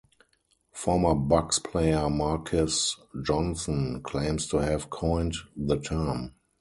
Former 0.73 1.13
Bucks 1.13 1.59
player 1.59 2.09
Marques 2.09 2.95
Johnson 3.23 4.01
claims 4.01 4.47
to 4.47 4.57
have 4.57 4.89
coined 4.89 5.35
the 5.55 5.79
term. 5.79 6.33